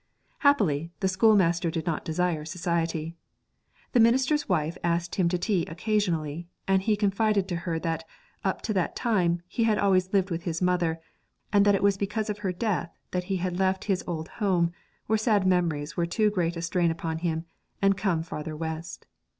[0.39, 3.13] Happily, the schoolmaster did not desire society.
[3.91, 8.03] The minister's wife asked him to tea occasionally; and he confided to her that,
[8.43, 10.99] up to that time, he had always lived with his mother,
[11.53, 14.71] and that it was because of her death that he had left his old home,
[15.05, 17.45] where sad memories were too great a strain upon him,
[17.79, 19.05] and come farther west.